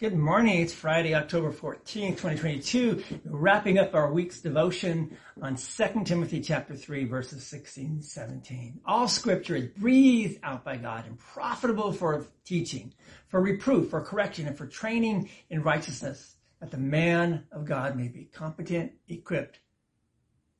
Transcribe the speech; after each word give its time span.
Good 0.00 0.16
morning. 0.16 0.62
It's 0.62 0.72
Friday, 0.72 1.14
October 1.14 1.52
14th, 1.52 2.16
2022. 2.16 3.04
wrapping 3.26 3.76
up 3.76 3.94
our 3.94 4.10
week's 4.10 4.40
devotion 4.40 5.14
on 5.42 5.56
2 5.56 6.04
Timothy 6.06 6.40
chapter 6.40 6.74
3 6.74 7.04
verses 7.04 7.44
16 7.44 7.84
and 7.84 8.02
17. 8.02 8.80
All 8.86 9.06
scripture 9.08 9.56
is 9.56 9.66
breathed 9.66 10.38
out 10.42 10.64
by 10.64 10.78
God 10.78 11.04
and 11.06 11.18
profitable 11.18 11.92
for 11.92 12.24
teaching, 12.46 12.94
for 13.28 13.42
reproof, 13.42 13.90
for 13.90 14.00
correction, 14.00 14.46
and 14.46 14.56
for 14.56 14.66
training 14.66 15.28
in 15.50 15.62
righteousness, 15.62 16.36
that 16.60 16.70
the 16.70 16.78
man 16.78 17.44
of 17.52 17.66
God 17.66 17.94
may 17.94 18.08
be 18.08 18.24
competent, 18.24 18.92
equipped 19.06 19.60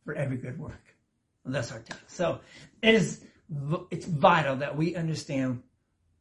for 0.05 0.13
every 0.13 0.37
good 0.37 0.59
work. 0.59 0.95
Well, 1.47 1.55
that's 1.55 1.73
our 1.73 1.79
text. 1.79 2.11
So 2.11 2.41
it 2.83 2.95
is, 2.95 3.25
it's 3.91 4.05
vital 4.05 4.57
that 4.57 4.77
we 4.77 4.97
understand 4.97 5.63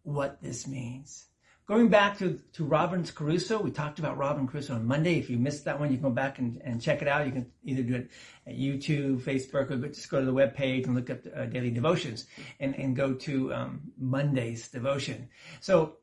what 0.03 0.41
this 0.41 0.65
means. 0.65 1.25
Going 1.69 1.89
back 1.89 2.17
to, 2.17 2.39
to 2.53 2.63
Robinson 2.63 3.13
Crusoe, 3.13 3.61
we 3.61 3.69
talked 3.69 3.99
about 3.99 4.17
Robin 4.17 4.47
Crusoe 4.47 4.73
on 4.73 4.87
Monday. 4.87 5.19
If 5.19 5.29
you 5.29 5.37
missed 5.37 5.65
that 5.65 5.79
one, 5.79 5.91
you 5.91 5.97
can 5.97 6.09
go 6.09 6.09
back 6.09 6.39
and, 6.39 6.59
and 6.63 6.81
check 6.81 7.03
it 7.03 7.07
out. 7.07 7.27
You 7.27 7.31
can 7.31 7.51
either 7.63 7.83
do 7.83 7.93
it 7.93 8.09
at 8.47 8.57
YouTube, 8.57 9.21
Facebook, 9.21 9.69
or 9.69 9.77
just 9.87 10.09
go 10.09 10.19
to 10.19 10.25
the 10.25 10.33
web 10.33 10.55
page 10.55 10.87
and 10.87 10.95
look 10.95 11.11
up 11.11 11.19
uh, 11.37 11.45
daily 11.45 11.69
devotions 11.69 12.25
and, 12.59 12.73
and 12.73 12.95
go 12.95 13.13
to 13.13 13.53
um, 13.53 13.81
Monday's 13.99 14.67
devotion. 14.69 15.29
So 15.61 15.97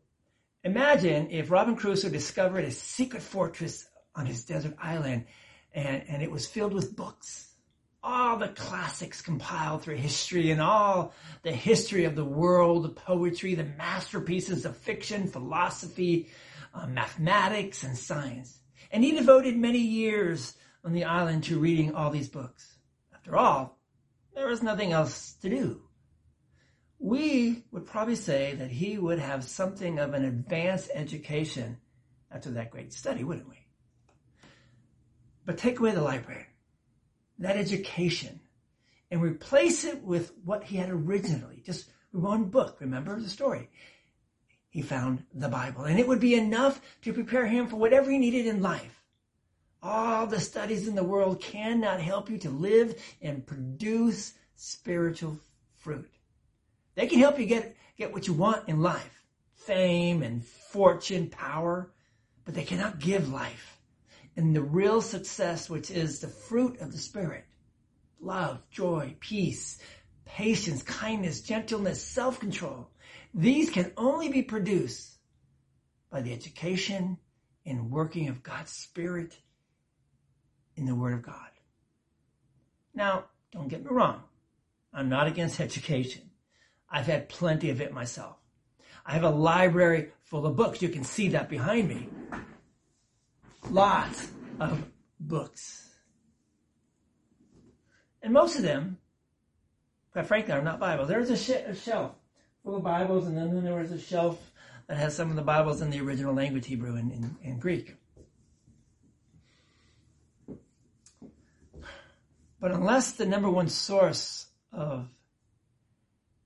imagine 0.62 1.32
if 1.32 1.50
Robin 1.50 1.74
Crusoe 1.74 2.10
discovered 2.10 2.64
a 2.64 2.70
secret 2.70 3.24
fortress 3.24 3.88
on 4.14 4.24
his 4.24 4.44
desert 4.44 4.76
island 4.80 5.24
and, 5.74 6.04
and 6.06 6.22
it 6.22 6.30
was 6.30 6.46
filled 6.46 6.74
with 6.74 6.94
books 6.94 7.55
all 8.06 8.36
the 8.36 8.48
classics 8.48 9.20
compiled 9.20 9.82
through 9.82 9.96
history 9.96 10.52
and 10.52 10.60
all 10.60 11.12
the 11.42 11.50
history 11.50 12.04
of 12.04 12.14
the 12.14 12.24
world, 12.24 12.84
the 12.84 12.88
poetry, 12.88 13.56
the 13.56 13.64
masterpieces 13.64 14.64
of 14.64 14.76
fiction, 14.76 15.26
philosophy, 15.26 16.30
uh, 16.72 16.86
mathematics, 16.86 17.82
and 17.82 17.98
science. 17.98 18.60
And 18.92 19.02
he 19.02 19.10
devoted 19.10 19.56
many 19.56 19.80
years 19.80 20.54
on 20.84 20.92
the 20.92 21.02
island 21.02 21.44
to 21.44 21.58
reading 21.58 21.96
all 21.96 22.10
these 22.10 22.28
books. 22.28 22.76
After 23.12 23.36
all, 23.36 23.76
there 24.34 24.46
was 24.46 24.62
nothing 24.62 24.92
else 24.92 25.32
to 25.42 25.50
do. 25.50 25.82
We 27.00 27.64
would 27.72 27.86
probably 27.86 28.14
say 28.14 28.54
that 28.54 28.70
he 28.70 28.98
would 28.98 29.18
have 29.18 29.42
something 29.42 29.98
of 29.98 30.14
an 30.14 30.24
advanced 30.24 30.90
education 30.94 31.78
after 32.30 32.50
that 32.52 32.70
great 32.70 32.92
study, 32.92 33.24
wouldn't 33.24 33.48
we? 33.48 33.66
But 35.44 35.58
take 35.58 35.80
away 35.80 35.90
the 35.90 36.02
library 36.02 36.46
that 37.38 37.56
education 37.56 38.40
and 39.10 39.22
replace 39.22 39.84
it 39.84 40.02
with 40.02 40.32
what 40.44 40.64
he 40.64 40.76
had 40.76 40.90
originally, 40.90 41.62
just 41.64 41.90
one 42.12 42.44
book. 42.44 42.78
Remember 42.80 43.18
the 43.20 43.28
story? 43.28 43.68
He 44.68 44.82
found 44.82 45.24
the 45.34 45.48
Bible 45.48 45.84
and 45.84 45.98
it 45.98 46.08
would 46.08 46.20
be 46.20 46.34
enough 46.34 46.80
to 47.02 47.12
prepare 47.12 47.46
him 47.46 47.66
for 47.66 47.76
whatever 47.76 48.10
he 48.10 48.18
needed 48.18 48.46
in 48.46 48.62
life. 48.62 49.02
All 49.82 50.26
the 50.26 50.40
studies 50.40 50.88
in 50.88 50.94
the 50.94 51.04
world 51.04 51.40
cannot 51.40 52.00
help 52.00 52.28
you 52.28 52.38
to 52.38 52.50
live 52.50 53.00
and 53.22 53.46
produce 53.46 54.34
spiritual 54.56 55.38
fruit. 55.76 56.10
They 56.94 57.06
can 57.06 57.20
help 57.20 57.38
you 57.38 57.46
get, 57.46 57.76
get 57.96 58.12
what 58.12 58.26
you 58.26 58.32
want 58.32 58.68
in 58.68 58.80
life. 58.80 59.22
Fame 59.54 60.22
and 60.22 60.44
fortune, 60.44 61.28
power, 61.28 61.92
but 62.44 62.54
they 62.54 62.64
cannot 62.64 62.98
give 62.98 63.32
life 63.32 63.75
and 64.36 64.54
the 64.54 64.62
real 64.62 65.00
success, 65.00 65.70
which 65.70 65.90
is 65.90 66.20
the 66.20 66.28
fruit 66.28 66.80
of 66.80 66.92
the 66.92 66.98
Spirit 66.98 67.44
love, 68.20 68.60
joy, 68.70 69.14
peace, 69.20 69.78
patience, 70.24 70.82
kindness, 70.82 71.40
gentleness, 71.40 72.02
self 72.02 72.38
control. 72.40 72.88
These 73.34 73.70
can 73.70 73.92
only 73.96 74.28
be 74.28 74.42
produced 74.42 75.18
by 76.10 76.22
the 76.22 76.32
education 76.32 77.18
and 77.64 77.90
working 77.90 78.28
of 78.28 78.42
God's 78.42 78.72
Spirit 78.72 79.36
in 80.76 80.86
the 80.86 80.94
Word 80.94 81.14
of 81.14 81.22
God. 81.22 81.50
Now, 82.94 83.24
don't 83.52 83.68
get 83.68 83.84
me 83.84 83.90
wrong. 83.90 84.22
I'm 84.92 85.08
not 85.08 85.26
against 85.26 85.60
education. 85.60 86.22
I've 86.90 87.06
had 87.06 87.28
plenty 87.28 87.70
of 87.70 87.80
it 87.80 87.92
myself. 87.92 88.36
I 89.04 89.12
have 89.12 89.24
a 89.24 89.30
library 89.30 90.10
full 90.24 90.46
of 90.46 90.56
books. 90.56 90.82
You 90.82 90.88
can 90.88 91.04
see 91.04 91.28
that 91.28 91.48
behind 91.48 91.88
me 91.88 92.08
lots 93.70 94.28
of 94.60 94.84
books. 95.20 95.88
And 98.22 98.32
most 98.32 98.56
of 98.56 98.62
them, 98.62 98.98
quite 100.12 100.26
frankly, 100.26 100.52
are 100.52 100.62
not 100.62 100.80
Bibles. 100.80 101.08
There's 101.08 101.30
a, 101.30 101.36
sh- 101.36 101.64
a 101.66 101.74
shelf 101.74 102.12
full 102.62 102.76
of 102.76 102.82
Bibles, 102.82 103.26
and 103.26 103.36
then 103.36 103.62
there 103.62 103.76
was 103.76 103.92
a 103.92 104.00
shelf 104.00 104.38
that 104.88 104.96
has 104.96 105.14
some 105.14 105.30
of 105.30 105.36
the 105.36 105.42
Bibles 105.42 105.80
in 105.80 105.90
the 105.90 106.00
original 106.00 106.34
language, 106.34 106.66
Hebrew 106.66 106.96
and, 106.96 107.12
and, 107.12 107.36
and 107.44 107.60
Greek. 107.60 107.96
But 112.60 112.70
unless 112.70 113.12
the 113.12 113.26
number 113.26 113.50
one 113.50 113.68
source 113.68 114.46
of 114.72 115.08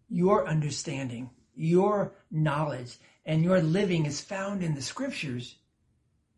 your 0.08 0.46
understanding, 0.48 1.30
your 1.54 2.12
knowledge, 2.30 2.98
and 3.24 3.44
your 3.44 3.60
living 3.60 4.06
is 4.06 4.20
found 4.20 4.62
in 4.62 4.74
the 4.74 4.82
scriptures, 4.82 5.56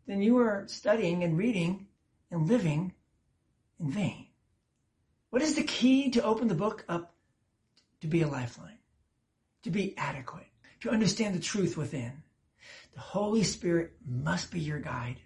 then 0.05 0.21
you 0.21 0.37
are 0.37 0.65
studying 0.67 1.23
and 1.23 1.37
reading 1.37 1.87
and 2.31 2.47
living 2.47 2.93
in 3.79 3.91
vain. 3.91 4.27
What 5.29 5.41
is 5.41 5.55
the 5.55 5.63
key 5.63 6.11
to 6.11 6.23
open 6.23 6.47
the 6.47 6.55
book 6.55 6.85
up 6.89 7.15
to 8.01 8.07
be 8.07 8.21
a 8.21 8.27
lifeline, 8.27 8.77
to 9.63 9.71
be 9.71 9.97
adequate, 9.97 10.47
to 10.81 10.89
understand 10.89 11.35
the 11.35 11.39
truth 11.39 11.77
within? 11.77 12.23
The 12.93 12.99
Holy 12.99 13.43
Spirit 13.43 13.93
must 14.05 14.51
be 14.51 14.59
your 14.59 14.79
guide. 14.79 15.17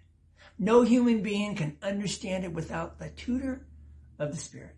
No 0.58 0.82
human 0.82 1.22
being 1.22 1.54
can 1.54 1.76
understand 1.82 2.44
it 2.44 2.52
without 2.52 2.98
the 2.98 3.10
tutor 3.10 3.66
of 4.18 4.30
the 4.30 4.36
Spirit. 4.36 4.74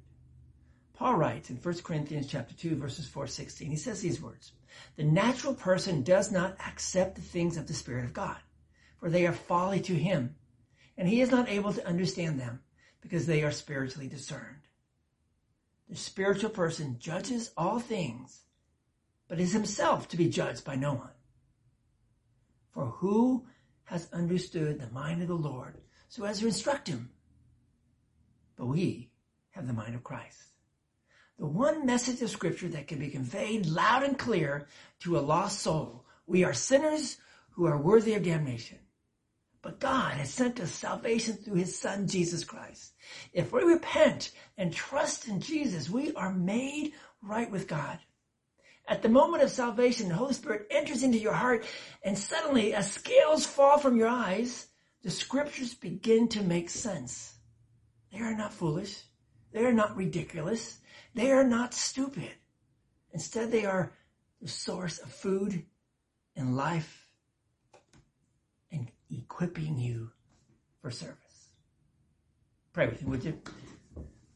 Paul 0.94 1.14
writes 1.14 1.48
in 1.48 1.56
1 1.56 1.74
Corinthians 1.78 2.26
chapter 2.26 2.54
2 2.54 2.76
verses 2.76 3.06
4 3.06 3.26
16, 3.26 3.70
he 3.70 3.76
says 3.76 4.00
these 4.00 4.20
words, 4.20 4.52
the 4.96 5.04
natural 5.04 5.54
person 5.54 6.02
does 6.02 6.30
not 6.30 6.56
accept 6.66 7.14
the 7.14 7.22
things 7.22 7.56
of 7.56 7.66
the 7.66 7.74
Spirit 7.74 8.04
of 8.04 8.12
God 8.12 8.36
for 9.00 9.10
they 9.10 9.26
are 9.26 9.32
folly 9.32 9.80
to 9.80 9.94
him, 9.94 10.36
and 10.96 11.08
he 11.08 11.22
is 11.22 11.30
not 11.30 11.48
able 11.48 11.72
to 11.72 11.86
understand 11.86 12.38
them 12.38 12.60
because 13.00 13.26
they 13.26 13.42
are 13.42 13.50
spiritually 13.50 14.06
discerned. 14.06 14.68
The 15.88 15.96
spiritual 15.96 16.50
person 16.50 16.98
judges 17.00 17.50
all 17.56 17.80
things, 17.80 18.42
but 19.26 19.40
is 19.40 19.52
himself 19.52 20.06
to 20.08 20.16
be 20.16 20.28
judged 20.28 20.64
by 20.64 20.76
no 20.76 20.94
one. 20.94 21.10
For 22.72 22.86
who 22.86 23.46
has 23.84 24.08
understood 24.12 24.78
the 24.78 24.90
mind 24.90 25.22
of 25.22 25.28
the 25.28 25.34
Lord 25.34 25.78
so 26.08 26.24
as 26.24 26.38
to 26.38 26.46
instruct 26.46 26.86
him? 26.86 27.10
But 28.56 28.66
we 28.66 29.10
have 29.50 29.66
the 29.66 29.72
mind 29.72 29.94
of 29.94 30.04
Christ. 30.04 30.38
The 31.38 31.46
one 31.46 31.86
message 31.86 32.20
of 32.20 32.30
scripture 32.30 32.68
that 32.68 32.86
can 32.86 32.98
be 32.98 33.08
conveyed 33.08 33.66
loud 33.66 34.02
and 34.02 34.18
clear 34.18 34.68
to 35.00 35.18
a 35.18 35.20
lost 35.20 35.60
soul. 35.60 36.04
We 36.26 36.44
are 36.44 36.52
sinners 36.52 37.16
who 37.52 37.66
are 37.66 37.78
worthy 37.80 38.14
of 38.14 38.22
damnation. 38.22 38.78
But 39.62 39.78
God 39.78 40.14
has 40.14 40.30
sent 40.30 40.58
us 40.60 40.72
salvation 40.72 41.36
through 41.36 41.56
his 41.56 41.78
son, 41.78 42.06
Jesus 42.06 42.44
Christ. 42.44 42.94
If 43.32 43.52
we 43.52 43.62
repent 43.62 44.32
and 44.56 44.72
trust 44.72 45.28
in 45.28 45.40
Jesus, 45.40 45.90
we 45.90 46.14
are 46.14 46.32
made 46.32 46.92
right 47.22 47.50
with 47.50 47.68
God. 47.68 47.98
At 48.88 49.02
the 49.02 49.08
moment 49.08 49.42
of 49.42 49.50
salvation, 49.50 50.08
the 50.08 50.14
Holy 50.14 50.32
Spirit 50.32 50.66
enters 50.70 51.02
into 51.02 51.18
your 51.18 51.34
heart 51.34 51.64
and 52.02 52.18
suddenly 52.18 52.74
as 52.74 52.90
scales 52.90 53.44
fall 53.44 53.78
from 53.78 53.96
your 53.96 54.08
eyes, 54.08 54.68
the 55.02 55.10
scriptures 55.10 55.74
begin 55.74 56.28
to 56.28 56.42
make 56.42 56.70
sense. 56.70 57.34
They 58.10 58.18
are 58.18 58.36
not 58.36 58.54
foolish. 58.54 59.02
They 59.52 59.64
are 59.64 59.72
not 59.72 59.96
ridiculous. 59.96 60.78
They 61.14 61.30
are 61.32 61.44
not 61.44 61.74
stupid. 61.74 62.30
Instead, 63.12 63.52
they 63.52 63.64
are 63.66 63.92
the 64.40 64.48
source 64.48 64.98
of 64.98 65.12
food 65.12 65.64
and 66.34 66.56
life 66.56 67.09
equipping 69.10 69.78
you 69.78 70.10
for 70.80 70.90
service. 70.90 71.16
Pray 72.72 72.88
with 72.88 73.02
me, 73.02 73.08
would 73.10 73.24
you? 73.24 73.40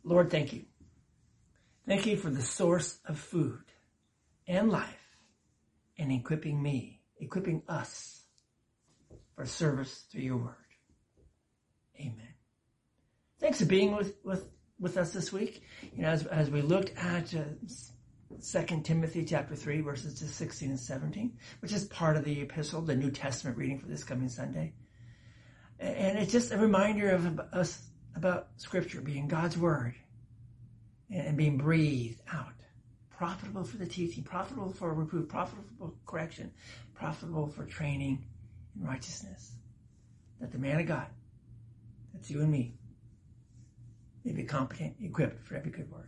Lord, 0.03 0.31
thank 0.31 0.53
you. 0.53 0.65
Thank 1.87 2.06
you 2.06 2.17
for 2.17 2.31
the 2.31 2.43
source 2.43 2.99
of 3.06 3.19
food 3.19 3.65
and 4.47 4.71
life 4.71 5.19
and 5.99 6.11
equipping 6.11 6.62
me, 6.62 7.00
equipping 7.19 7.62
us 7.69 8.23
for 9.35 9.47
service 9.47 10.05
through 10.11 10.23
your 10.23 10.37
word. 10.37 10.55
Amen. 11.99 12.35
Thanks 13.41 13.59
for 13.59 13.67
being 13.67 13.94
with, 13.94 14.17
with, 14.25 14.49
with 14.79 14.97
us 14.97 15.12
this 15.12 15.32
week. 15.32 15.62
You 15.94 16.03
know, 16.03 16.09
as, 16.09 16.26
as 16.26 16.50
we 16.50 16.62
looked 16.62 16.97
at 16.97 17.35
uh, 17.35 17.43
Second 18.38 18.85
Timothy 18.85 19.25
chapter 19.25 19.55
3 19.55 19.81
verses 19.81 20.19
16 20.19 20.71
and 20.71 20.81
17, 20.81 21.32
which 21.61 21.73
is 21.73 21.85
part 21.85 22.17
of 22.17 22.25
the 22.25 22.41
epistle, 22.41 22.81
the 22.81 22.97
New 22.97 23.11
Testament 23.11 23.56
reading 23.56 23.79
for 23.79 23.87
this 23.87 24.05
coming 24.05 24.29
Sunday. 24.29 24.73
And 25.79 26.19
it's 26.19 26.32
just 26.32 26.53
a 26.53 26.59
reminder 26.59 27.11
of 27.11 27.38
us 27.53 27.82
about 28.15 28.49
scripture 28.56 29.00
being 29.00 29.29
God's 29.29 29.59
word 29.59 29.94
and 31.11 31.37
being 31.37 31.59
breathed 31.59 32.21
out. 32.32 32.53
Profitable 33.11 33.65
for 33.65 33.76
the 33.76 33.87
teaching, 33.87 34.25
profitable 34.25 34.71
for 34.71 34.93
reproof, 34.93 35.29
profitable 35.29 35.65
for 35.79 35.93
correction, 36.11 36.53
profitable 36.94 37.47
for 37.47 37.65
training 37.65 38.25
in 38.76 38.87
righteousness. 38.87 39.53
that 40.41 40.53
the 40.53 40.59
man 40.59 40.81
of 40.81 40.87
God, 40.87 41.06
that's 42.12 42.31
you 42.31 42.41
and 42.41 42.50
me, 42.50 42.75
may 44.25 44.32
be 44.32 44.44
competent, 44.44 44.97
equipped 45.00 45.47
for 45.47 45.56
every 45.56 45.71
good 45.71 45.91
work. 45.91 46.03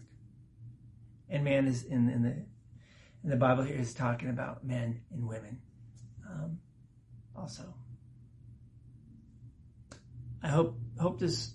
And 1.29 1.45
man 1.45 1.67
is 1.67 1.85
in, 1.85 2.09
in 2.09 2.23
the 2.23 2.37
in 3.25 3.31
the 3.31 3.37
Bible 3.37 3.65
here 3.65 3.79
is 3.79 3.93
talking 3.93 4.29
about 4.29 4.65
men 4.65 5.01
and 5.13 5.27
women 5.27 5.61
um, 6.29 6.59
also. 7.35 7.75
I 10.43 10.49
hope 10.49 10.79
hope 10.99 11.19
this 11.19 11.53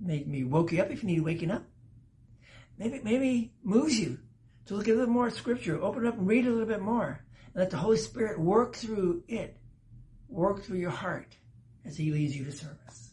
made 0.00 0.28
me 0.28 0.44
woke 0.44 0.72
you 0.72 0.80
up 0.80 0.90
if 0.90 1.02
you 1.02 1.08
need 1.08 1.20
waking 1.20 1.50
up. 1.50 1.64
Maybe 2.78 3.00
maybe 3.02 3.52
moves 3.62 3.98
you 3.98 4.18
to 4.66 4.74
look 4.74 4.88
at 4.88 4.94
a 4.94 4.98
little 4.98 5.12
more 5.12 5.30
scripture, 5.30 5.82
open 5.82 6.06
up 6.06 6.18
and 6.18 6.26
read 6.26 6.46
a 6.46 6.50
little 6.50 6.66
bit 6.66 6.80
more, 6.80 7.24
and 7.54 7.56
let 7.56 7.70
the 7.70 7.76
Holy 7.76 7.96
Spirit 7.96 8.38
work 8.38 8.76
through 8.76 9.24
it, 9.28 9.56
work 10.28 10.62
through 10.62 10.78
your 10.78 10.90
heart 10.90 11.36
as 11.84 11.96
He 11.96 12.12
leads 12.12 12.36
you 12.36 12.44
to 12.44 12.52
service. 12.52 13.10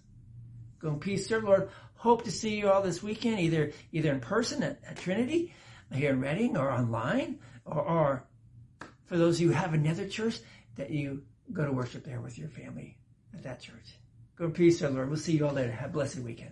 Go 0.79 0.89
in 0.89 0.99
peace, 0.99 1.27
serve 1.27 1.45
Lord. 1.45 1.69
Hope 2.03 2.25
to 2.25 2.31
see 2.31 2.57
you 2.57 2.69
all 2.69 2.81
this 2.81 3.01
weekend, 3.01 3.39
either 3.39 3.71
either 3.93 4.11
in 4.11 4.19
person 4.19 4.61
at, 4.61 4.77
at 4.85 4.97
Trinity, 4.97 5.53
here 5.89 6.09
in 6.09 6.19
Reading, 6.19 6.57
or 6.57 6.69
online, 6.69 7.39
or, 7.63 7.81
or 7.81 8.23
for 9.05 9.17
those 9.17 9.37
of 9.37 9.41
you 9.41 9.47
who 9.47 9.53
have 9.53 9.73
another 9.73 10.05
church, 10.09 10.41
that 10.75 10.89
you 10.89 11.23
go 11.53 11.65
to 11.65 11.71
worship 11.71 12.03
there 12.03 12.19
with 12.19 12.37
your 12.37 12.49
family 12.49 12.97
at 13.33 13.43
that 13.43 13.61
church. 13.61 13.95
Go 14.35 14.43
in 14.43 14.51
peace, 14.51 14.81
our 14.81 14.89
Lord. 14.89 15.07
We'll 15.07 15.17
see 15.17 15.37
you 15.37 15.47
all 15.47 15.53
later. 15.53 15.71
Have 15.71 15.91
a 15.91 15.93
blessed 15.93 16.17
weekend. 16.19 16.51